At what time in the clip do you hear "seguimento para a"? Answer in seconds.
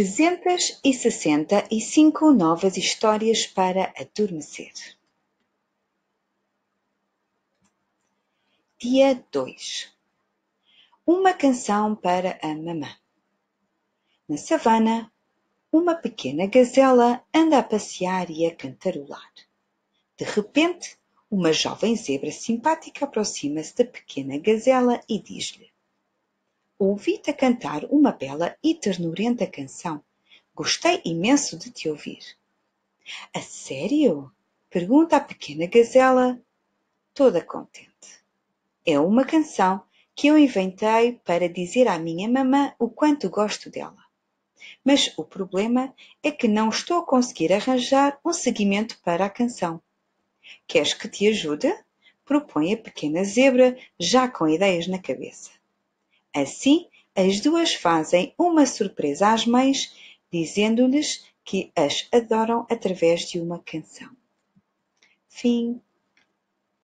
48.32-49.30